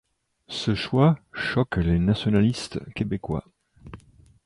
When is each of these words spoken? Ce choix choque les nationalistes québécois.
Ce 0.47 0.73
choix 0.73 1.19
choque 1.31 1.77
les 1.77 1.99
nationalistes 1.99 2.79
québécois. 2.95 3.45